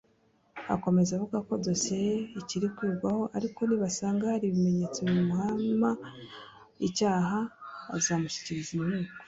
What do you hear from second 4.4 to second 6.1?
ibimenyetso bimuhamya